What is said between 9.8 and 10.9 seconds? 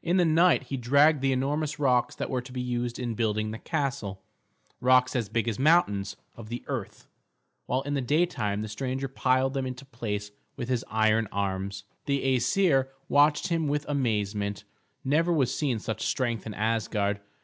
place with his